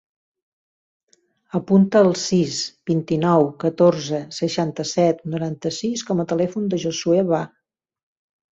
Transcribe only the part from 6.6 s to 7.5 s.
del Josuè Bah.